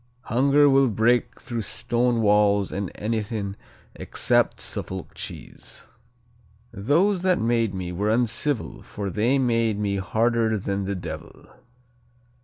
"Hunger 0.21 0.67
will 0.67 0.87
break 0.87 1.39
through 1.39 1.61
stone 1.61 2.21
walls 2.23 2.71
and 2.71 2.91
anything 2.95 3.55
except 3.93 4.57
a 4.59 4.63
Suffolk 4.63 5.13
cheese." 5.13 5.85
"Those 6.73 7.21
that 7.21 7.39
made 7.39 7.75
me 7.75 7.91
were 7.91 8.09
uncivil 8.09 8.81
For 8.81 9.11
they 9.11 9.37
made 9.37 9.77
me 9.77 9.97
harder 9.97 10.57
than 10.57 10.85
the 10.85 10.95
devil. 10.95 11.45